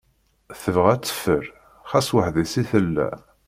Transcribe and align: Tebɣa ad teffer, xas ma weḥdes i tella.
Tebɣa 0.61 0.89
ad 0.93 1.01
teffer, 1.03 1.45
xas 1.89 2.07
ma 2.11 2.17
weḥdes 2.21 2.53
i 2.61 2.63
tella. 2.69 3.09